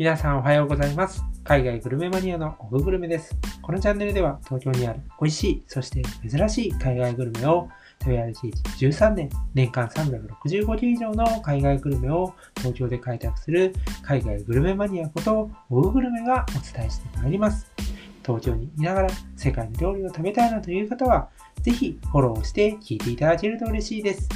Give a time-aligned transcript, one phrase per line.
[0.00, 1.22] 皆さんおはようございます。
[1.44, 3.36] 海外グルメマニアのオググルメです。
[3.60, 7.68] このチャンネルでは東京にある美味しい、そして珍しい海外グルメを
[8.00, 8.48] 食べ歩き
[8.82, 17.70] 13年、年間365日以上の海外グルメを東京で開拓する海外グルメマニアことオググルメがお伝えしてまいります。
[18.24, 21.28] 東京にいながら世界の料理を食べたいなという方は、
[21.60, 24.30] ぜひフォローして聞いていただけると嬉しいです。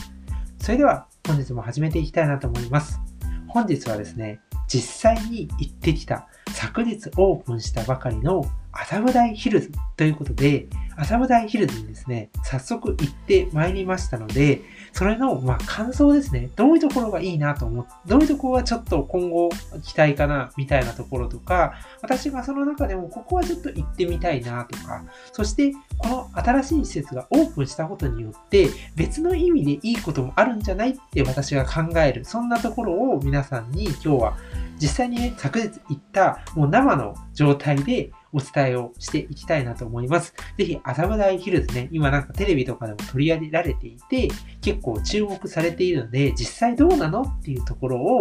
[0.59, 3.01] それでは本日も始めていきたいなと思います。
[3.49, 14.63] 本日はですね、実際に行ってきた昨日オープンしたばかりの麻布台ヒルズということで、麻布台ヒルズにですね、早速行ってまいりましたので、
[14.95, 16.51] それの、まあ、感想ですね。
[16.55, 19.51] どういうところがいいなと思って、どういうところはちょっと今後
[19.83, 34.37] 期待かな、みたいなところとか、私がその中でもここはちょっと行ってみたいなとか、そしてこの新しい施設がオープンしたことによって、別の意味でいいこともあるんじゃないって私が考える、そんなところを皆さんに今日は
[34.81, 40.35] 実際にね、昨日行ったもう生の状態でお伝えをしていきたいなと思います。
[40.59, 44.29] ぜひ、麻布台ヒルズね、今なんかテレビとかでも取り上げられていて、
[44.61, 48.21] 結構注目されているので、実際どうなのっていうところを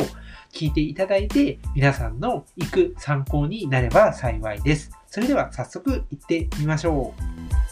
[0.54, 4.92] 聞いていただいて、皆さんの行く参考になれば幸いです。
[5.08, 7.64] それでは早速行ってみましょう。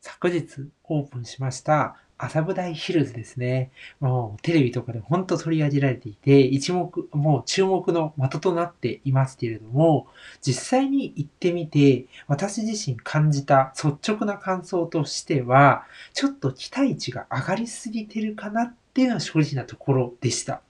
[0.00, 3.70] 昨日オープンしました麻布台ヒルズですね。
[4.00, 10.08] もうテレビとかで本当取り上げられていて、一目、もう注目の的となっていますけれども、
[10.40, 20.60] 実際に行ってみて、私自身感じた率直な感想としては、ちょっと期待値が上がりすぎてるかなっていうのは正直なところでした。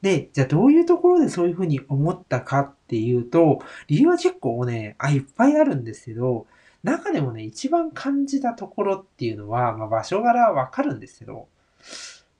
[0.00, 6.46] で、じゃあどういうところでそういうふうに思ったかっていうと、理由は結構ね、あ、いっぱいあるんですけど、
[6.88, 11.48] 中でもね、一番感じたところっていうのは、まあ、場所柄はわかるんですけど、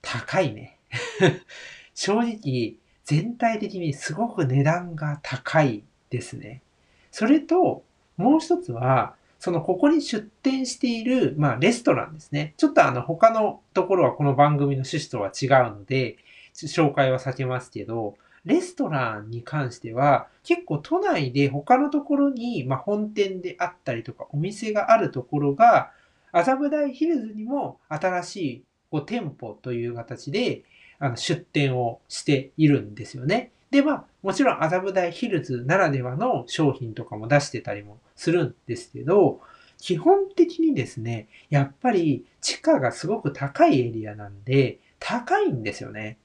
[0.03, 0.79] 高いね。
[1.95, 6.63] 正直、全体的にすごく値段が高いですね。
[7.11, 7.83] それと、
[8.17, 12.55] もう一つは、そのここに出店している、まあ、レストランですね。
[12.57, 16.17] ちょっとあの、他のところはこの番組の趣旨とは違うので、
[16.55, 25.91] 紹介は避けますけど、レストランに関しては、結構都内で他のところに、まあ、本店であったりとか、お店があるところが、
[26.33, 30.63] 麻布台ヒルズにも新しいこう店舗という形で
[30.99, 33.53] あの出店をしているんですよね。
[33.71, 39.41] で、まあ、もちろん麻布台ヒルズならではの商品とかも出してたりもするんですけど、
[39.79, 46.19] 基本的にですね、やっぱり地価がすごく高いエリアなんで、高いんですよね。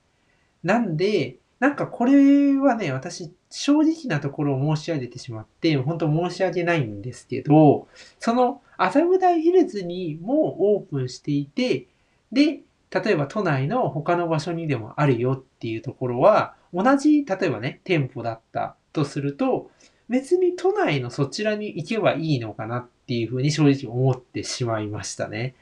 [0.63, 7.87] なんで、なんかこれはね、私、正直なところを申し上げてしまって、本当申し訳ないんですけど、
[8.19, 11.87] その麻布台ヒルズにもオープンしていて、
[12.33, 12.59] で、
[12.91, 19.71] 例えば都内の他の場所にでもあるよっていうところは、同じ、例えばね、店舗だったとすると、
[20.09, 25.55] 別に都内のそちらに行けばいいのかなっていうふうに正直思ってしまいましたね。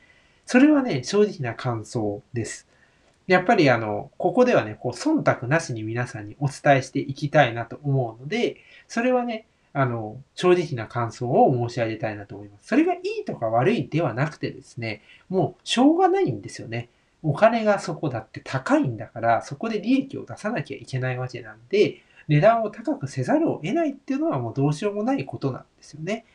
[0.48, 2.68] それはね、正直な感想です。
[3.32, 8.58] やっぱりあの、ここではね、こう、忖度なしに皆さんにお伝えしていきたいなと思うので、
[8.90, 12.68] それはね、あの、正直な感想を申し上げたいなと思います。
[12.68, 16.90] それがいいとか悪いではなくてですね、もうしょうがないんですよね。
[17.24, 26.26] お金がそこだって高いんだから、そこで利益を出さなきゃいけないわけなんで、値段を高くせざるを得ないっていうのはもうどうしようもないことなんですよね。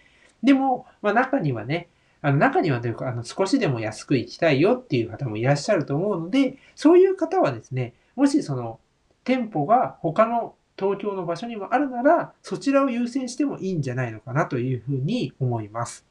[0.42, 1.88] でも、まあ中にはね、
[2.26, 8.80] あの中にはというか、あの少しでも安く行きたいよっていう方もいらっしゃると思うので、そういう方はですね、もしその
[9.22, 16.04] 店舗が他の東京の場所にもあるなら、そちらを優先してもいいんじゃないのかなというふうに思います。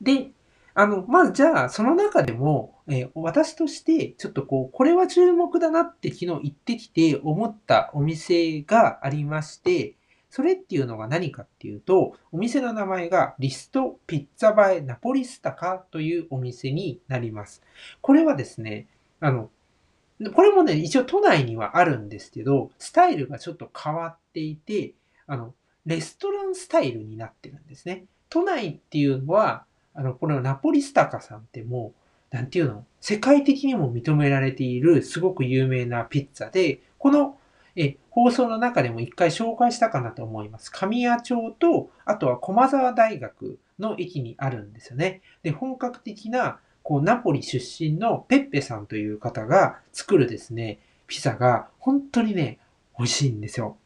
[0.00, 0.32] で、
[0.74, 9.94] あの、まずじゃあ、その中でも、えー私として、ちょっとこう、これは注目だなって昨日行ってきて思ったお店がありまして、
[10.30, 17.62] それっていうのが何かっていうと、お店の名前がリストピッツァバエナポリスタカというお店になります。
[18.00, 18.86] これはですね、
[19.18, 19.50] あの、
[20.34, 24.92] これもね、一応都内にはあるんですけど、スタイルがちょっと変わっていて、
[25.26, 25.52] あの、
[25.84, 28.04] レストランスタイルになってるんですね。
[28.28, 29.64] 都内っていうのは、
[29.94, 31.92] あの、このナポリスタカさんっても
[32.32, 37.36] う、なんていうの世界的にも認められているすごく有名なピッツァで、この
[37.76, 40.70] え放送の中でも一回紹介したかなと思います。
[40.70, 45.22] 神谷町と、あとは駒沢大学の駅にあるんですよね。
[45.42, 52.58] で、本格的な、こう、ナポリ出身のペッペさんという方が作るですね、ピザが本当にね、
[52.98, 53.76] 美味しいんですよ。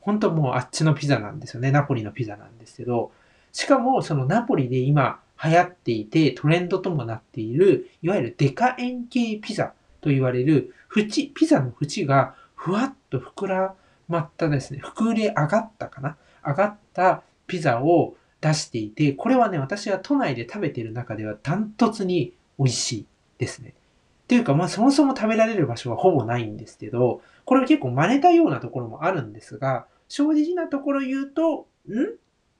[0.00, 1.70] 本当もうあっちのピザなんですよね。
[1.70, 3.12] ナポリのピザなんですけど、
[3.52, 13.74] しかもそのナポリで今流行っていてトレンドともなっている、いわゆるデカ円形ピザと言われる縁、ピザの縁がふわっと膨ら
[14.06, 23.06] まったですね、膨れ上がったかな上がったピザを出していて、これはね、私は都内で食べている中ではダントツに美味しい
[23.38, 23.70] ですね。
[23.70, 32.04] っていうか、まあそもそも食べられる場所はほぼないんですけど、これは結構真似たようなところもあるんですが、正直なところ言うと、ん？
[32.04, 32.06] っ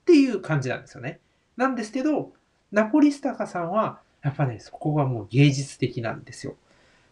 [0.06, 1.20] ていう感じなんですよね。
[1.58, 2.32] なんですけど、
[2.72, 6.56] ナポリスタカさんは、やっぱね、そこがもう芸術的なんですよ。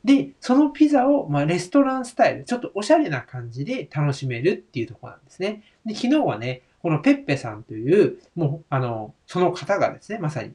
[0.05, 5.63] で、そのピザを、まあ、レストランスタイル、ちょっとおしゃれな感じで楽しめるっていうとこなんですね。
[5.85, 10.53] で、昨日はね、このペッペさんという、もう、あの、その方がですね、まさに、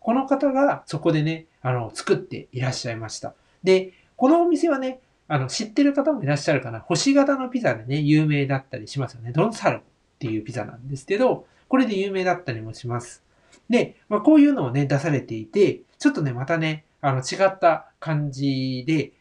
[0.00, 3.34] この方がそこでね、あの、作っていらっしゃいました。
[3.62, 6.80] で、このお店はね、あの、知ってる方もいらっしゃるかな。
[6.80, 9.32] 星型のピザでね、有名だったりしますよね。
[9.32, 9.80] ドンサルっ
[10.18, 13.22] ていうピザなんですけど、これで有名だったりもします。
[13.68, 19.12] で、まあ、こういうのをね、出されていて、ちょっとね、またね、あの、違った感じで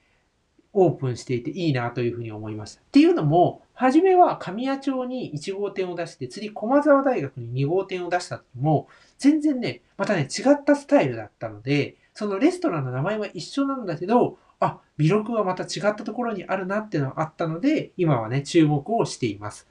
[0.74, 2.82] オープンしていていいなというふうに思いました。
[2.82, 8.88] っていうのも、初めは神谷町に1号店を出して、次駒沢大学に2号店を出した時も、
[9.18, 19.68] 全然ね、またね、違ったスタイルだったので、そのレストランの名前は一緒なんだけど、あ、魅力はまた違ったところにあるなっていうのがあったので、今はね、注目をしています。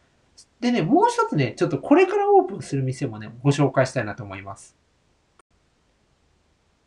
[0.61, 4.77] でね、もう一つね、ちょっとこれからオープンする店もね、ご紹介したいなと思います。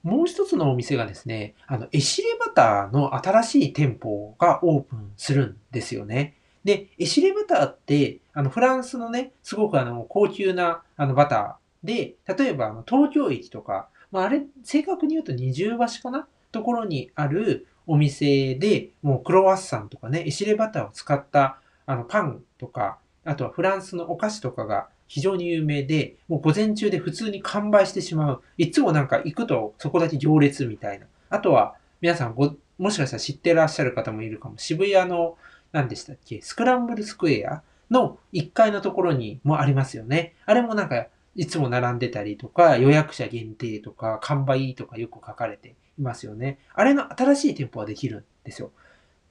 [0.03, 6.35] もう一つのお店がですね、あの、エシレバターの新しい店舗がオープンするんですよね。
[6.63, 16.27] で、エシレバターって、あの、フランスのね、すごくあの、高級なあのバターで、例えばあの、東京駅とか、まあ、あれ、正確に言うと二重橋かな？
[16.51, 28.41] ところにあるお店で、もうクロワッサンとかね、エシレバターを使ったあの、パンとか、あとはフランスのお菓子とかが非常に有名で、もう午前中で普通に完売してしまう。
[28.57, 31.07] いつもなんか行くとそこだけ行列みたいな。
[31.29, 34.57] あとは、皆さんご、もしかしたら知ってらっしゃる方もいるかも。
[34.57, 35.37] 渋谷の、
[35.71, 40.35] 何でしたっけ、スクランブルスクエアの1階のところにもありますよね。
[40.45, 46.59] あれもなんか、いつも並んでたりとか、予約者限定とか、完売とかよく書かれていますよね。
[46.73, 48.71] あれの新しい店舗ができるんですよ。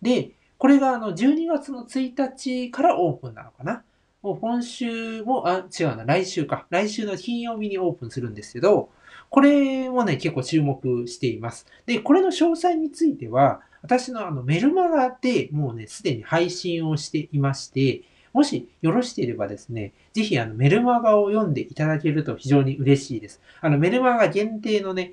[0.03, 3.83] で、これがあの12月の1日からオープンなのかな。
[4.27, 6.67] もう今週も、あ、違うな、来週か。
[6.69, 8.91] 来週の金曜日にオープンするんですけど、
[9.31, 11.65] これもね、結構注目しています。
[11.87, 18.03] で、これの詳細については、私のあのメルマガでもうね、すでに配信をしていまして、
[18.33, 23.41] もしよろしければですね、ぜひあのメルマガを読んでいただけると非常に嬉しいです。
[23.61, 25.13] あのメルマガ限定のね、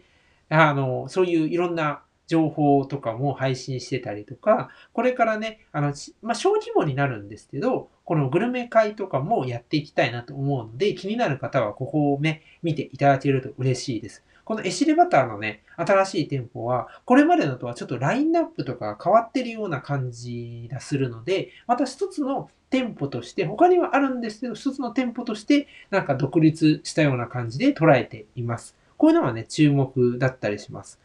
[0.50, 2.02] あの、そういういろんな
[2.34, 5.94] 情報とかも配信してたりとか、これからね、あの、
[6.24, 14.24] まあ、小規模になるんですけど、このグルメ会とかもやっていきたいなと思うので、気になる方はここをね、見ていただけると嬉しいです。
[14.46, 28.76] このエシレバターのね、新しい店舗は、これまでのとはちょっとラインナップとか変わってるような感じがするので、また一つの店舗として、他にはあるんですけど、一つの店舗として、なんか独立したような感じで捉えています。
[28.98, 31.00] こういうのはね、注目だったりします。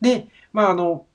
[0.00, 1.06] で、まあ、あの、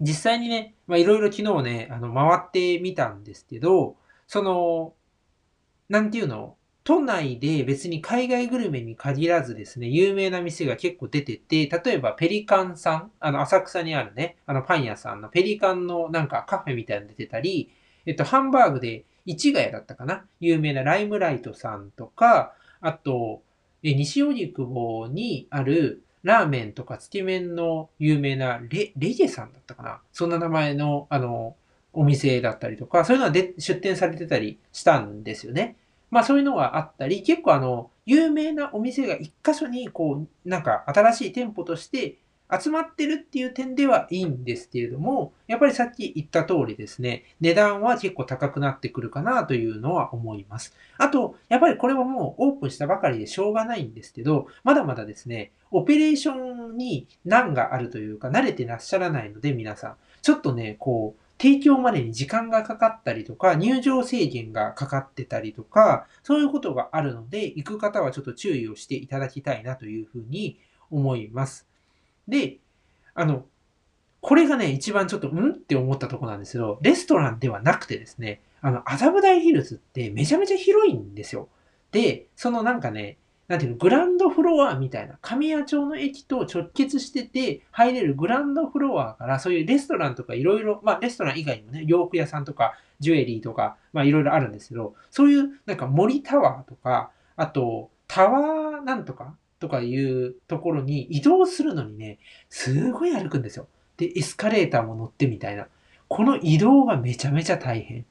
[0.00, 3.96] 実際にね、まあ、いろいろ昨日ね、あの、回ってみたんですけど、
[4.26, 4.94] その、
[5.88, 17.70] なんていうの都内で別に海外グルメに限らずですね、有名な店が結構出てて、例えばペリカンさん、あの、浅草にあるね、あの、パン屋さんのペリカンのなんかカフェみたいなの出てたり、
[18.06, 23.42] えっと、ハンバーグで市ヶ谷だったかな有名なライムライトさんとか、あと、
[23.82, 30.00] え西荻窪にある、ラーメンとかつけ麺の有名なレ、レジェさんだったかな？
[30.12, 31.56] そんな名前の、あの、
[31.92, 35.76] お店だったりとか、そういうのは出店されてたりしたんですよね。
[36.10, 42.18] まあそういうのがあったり、結構あの、有名なお店が一箇所に、こう、なんか新しい店舗として
[42.58, 50.74] 集まってるっていう点ではいいんですけれども、やっぱりさっき言った通りですね、値段は結構高くなってくるかなというのは思います。
[50.98, 71.69] あと、やっぱりこれはもうオープンしたばかりでしょうがないんですけど、まだまだですね、オペレーションに難があるというか、慣れてらっしゃらないので皆さん、ちょっとね、こう、提供までに時間がかかったりとか、入場制限がかかってたりとか、そういうことがあるので、行く方はちょっと注意をしていただきたいなというふうに思います。
[72.30, 72.56] で、
[73.14, 73.44] あの、
[74.22, 75.50] これがね、一番ちょっと、うん？
[75.50, 81.48] って思ったとこなんですけど、レストランではなくてですね、あの、麻布台ヒルズってめちゃめちゃ広いんですよ。
[81.90, 83.16] で、そのなんかね、
[83.48, 103.68] なんていうの、グランドフロアみたいな、神谷町の駅と直結してて入れるグランドフロアから、そういうレストランとかいろいろ、まあレストラン以外にもね、洋服屋さんとか、ジュエリーとか、まあいろいろあるんですけど、そういうなんか森タワーとか、あと、タワーなんとかとかいうところに移動するのにね、すごい歩くんですよ。
[103.98, 105.68] で、エスカレーターも乗ってみたいな。
[106.08, 108.04] この移動がめちゃめちゃ大変。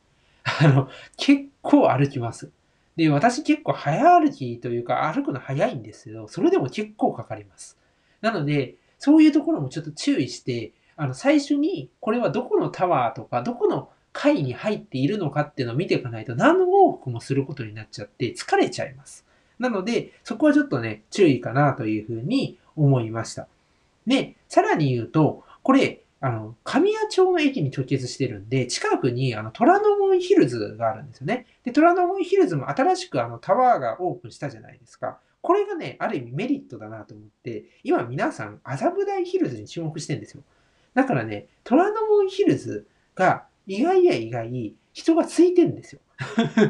[0.44, 2.52] あの、結構歩きます。
[2.96, 7.78] で、私結構早歩きというか歩くの早いんですけど、それでも結構かかります。
[8.22, 19.26] なので、そういうところもちょっと注意して、あの、最初にこれはどこのタワーとか、どこの階に入っているのかっていうのを見ていかないと何往復もすることになっちゃって疲れちゃいます。
[19.60, 23.48] なので、そこはちょっとね、注意かなというふうに思いました。
[24.08, 31.46] で、さらに言うと、これ、あの、神谷町の駅に直結してるんで、近くにあの虎ノ門ヒルズがあるんですよね。
[31.64, 35.20] で、虎ノ門ヒルズも新しくあのタワーがオープンしたじゃないですか。
[35.42, 40.44] これがね、ある意味メリットだなと思って、今皆さん麻布台ヒルズに注目してるんですよ。
[40.94, 46.02] だからね、虎ノ門ヒルズが意外や意外、人がついてんですよ。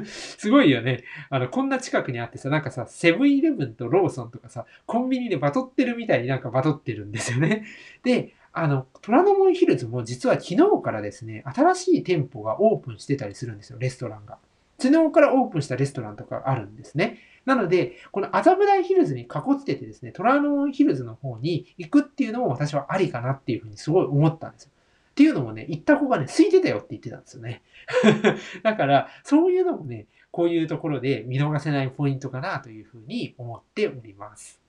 [0.05, 1.03] すごいよね。
[1.29, 7.65] あの、こんな近くにあってさ、なんかさ、セブンイレブンとローソンとかさ、コンビニでバトってるみたいになんかバトってるんですよね。
[8.03, 14.37] で、あの、虎ノ門ヒルズも実は昨日からですね、新しい店舗がオープンしてたりするんですよ、レストランが。
[14.79, 17.17] 昨日からオープンしたレストランとかあるんですね。
[17.45, 19.27] なので、この麻布台ヒルズに囲
[19.59, 24.71] つけてですね、虎ノ門ヒルズの方に行くっていうのも私はありかなっていうふうにすごい思ったんですよ。
[25.19, 27.61] っていうのもね、行った子がね、空いてたよって言ってたんですよね。
[28.63, 34.61] だから、そういうのもね、こういうところで見逃せないポイントかなというふうに思っております。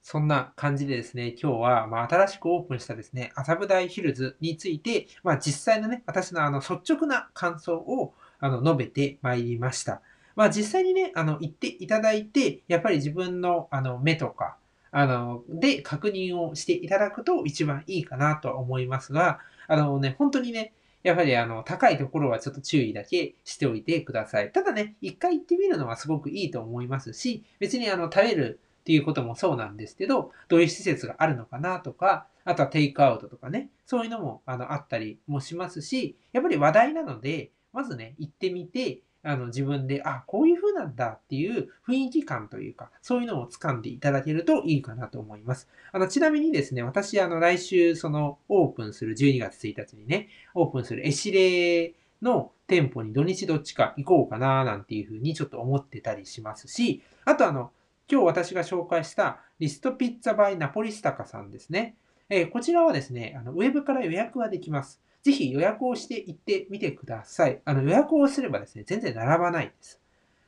[0.00, 10.00] そんな感じでですね、今日は、まあ、新しくオープンしたですね、麻布台ヒルズについて、まあ、実際のね、私のあの率直な感想をあの述べてまいりました。
[10.36, 14.56] まあ、実際にね、あの、言っていただいて、やっぱり自分のあの目とか、
[14.92, 24.52] あの、で確認をしていただくと一番いいかなとは思いますが、あのね、本当にね、やはりあの、高いところはちょっと注意だけしておいてください。
[24.52, 45.68] ただね、一回行ってみるのはすごくいいと思いますし、別にあの、食べるっていうこともそうなんですけど、どういう施設があるのかなとか、あとはテイクアウトとかね、そういうのもあのあったりもしますし、やっぱり話題なので、まずね、行ってみて、あの自分で、あ、こういう風なんだっていう雰囲気感というか、そういうのを掴んでいただけるといいかなと思います。
[45.92, 57.72] あの、ちなみにですね、私、あの、来週、その、オープンする12月1日にね、オープンするエシレの店舗に土日どっちか行こうかななんていう風にちょっと思ってたりしますし、あとあの、
[58.10, 61.94] 今日私が紹介したリストピッツァバイナポリスタカさんですね。
[62.28, 65.00] えー、こちらはですね、あのウェブから予約ができます。
[65.22, 67.60] ぜひ予約をして行ってみてください。
[67.64, 70.00] あの予約をすればですね、全然並ばないです。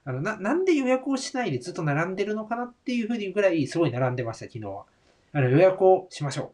[0.05, 4.85] あのななんで予約をしないでずっと並んでるのかなっていうふうにぐらいすごい並んでました、昨日は。
[5.33, 6.47] あの予約をしましょう。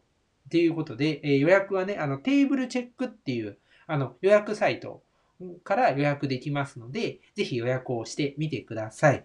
[0.47, 3.57] っていうことで、えー、予約はね、あのテーブルチェックっていう
[3.87, 5.01] あの予約サイト
[5.63, 9.23] から予約できますので、ぜひ予約をしてみてください。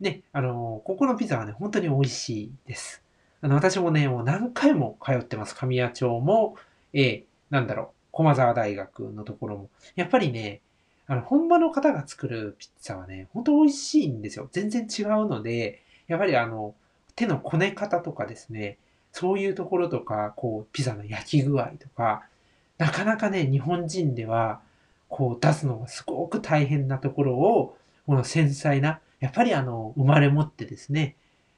[0.00, 3.02] ね、あの、ここのピザはね、本当に美味しいです。
[3.40, 5.54] あの、私もね、もう何回も通ってます。
[5.54, 6.56] 神谷町も、
[6.92, 9.70] えー、なんだろう、駒沢大学のところも。
[9.96, 10.60] やっぱりね、
[11.06, 14.48] あの、本場の方が作るピッツァはね、本当美味しいんですよ。
[14.52, 16.74] 全然違うので、やっぱりあの、
[17.16, 18.78] 手のこね方とかですね、
[19.12, 22.22] そういうところとか、こう、ピザの焼き具合とか、
[22.78, 24.60] なかなかね、日本人では、
[25.08, 27.76] こう、出すのがすごく大変なところを、
[28.06, 31.16] この繊細な、やっぱりあの、生まれ持ってですね、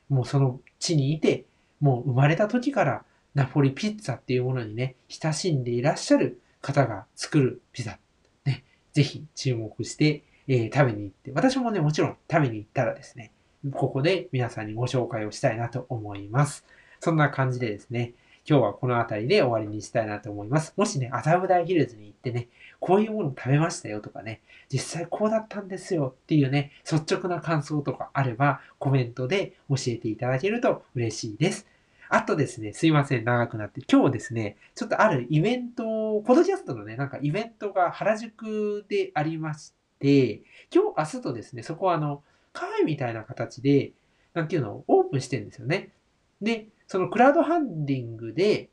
[0.08, 1.44] もうその地にいて、
[1.80, 7.99] もう生まれた時からナポリピッツァっていうものにね、親しんでいらっしゃる方が作るピザ。
[8.47, 13.33] ね、ぜひ注目して、えー、食べに行って、私もね、もちろん食べに行ったらですね、
[13.73, 16.64] ここで皆さんにご紹介をしたいなと思います。
[17.00, 18.14] そんな感じでですね、
[18.49, 20.73] 今日はこの辺りで終わりにしたいなと思います。
[20.78, 22.49] もしね、麻布台ヒルズに行ってね、
[22.80, 24.40] こういうもの食べましたよとかね、
[24.73, 31.66] 実際こうだったんですよっていうね、率直な感想とかあれば、コメントで教えていただけると嬉しいです。
[32.08, 33.80] あとですね、すいません、長くなって。
[33.90, 40.42] 今日ですね、ちょっとあるイベント、ポドキャストのね、なんかイベントが原宿でありまして、
[40.73, 43.92] 今日、明日とですね、そこはあの、カフェみたいな形で、
[44.34, 45.92] なんていうの、オープンしてるんですよね。
[46.42, 48.70] で、そのクラウドファンディングで、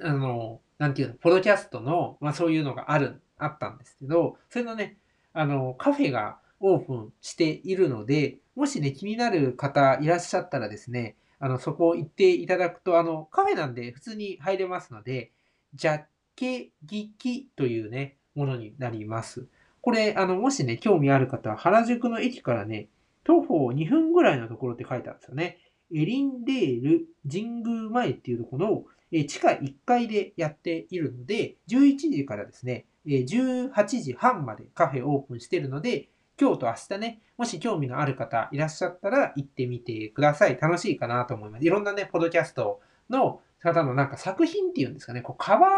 [0.00, 4.96] あの、なんていうの、ポドキャストの、まあそういうのがある、あったんですけど、それのね、
[5.32, 15.32] あの、カフェがオープンしているので、もしね、気になる方いらっしゃったらですね、あの、そこ行っていただくと、あの、カフェなんで普通に入れますので、
[15.74, 16.04] ジャッ
[16.36, 19.46] ケギキというね、ものになります。
[19.80, 22.88] これ、あの、もしね、興味ある方は、原宿の駅からね、
[23.24, 25.58] 徒歩2分ぐらいのところって書いてあるんですよね。
[25.94, 36.08] エリンデール神宮前っていうところを、え地下1階でやっているので、11時からですね、え18時半までカフェオープンしているので、
[36.40, 40.58] 今日と明日ね、もし興味のある方いらっしゃったら行ってみてください。
[40.60, 41.64] 楽しいかなと思います。
[41.64, 42.80] いろんなね、ポドキャスト
[43.10, 45.68] の方のなんか作品っていうんですかね、こうカバー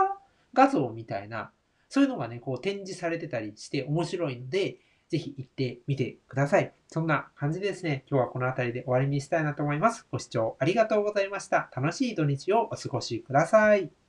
[0.52, 1.50] 画像みたいな、
[1.88, 4.76] そういうのがね、こう展示されてたりして面白いので、
[5.08, 6.72] ぜひ行ってみてください。
[6.86, 10.06] そんな感じですね、今日はこの辺りで終わりにしたいなと思います。
[10.12, 11.70] ご視聴ありがとうございました。
[11.74, 13.99] 楽しい土日をお過ごしください。